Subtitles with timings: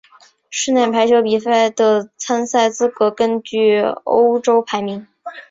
[0.49, 5.05] 室内排球比赛的参赛资格根据欧洲排名。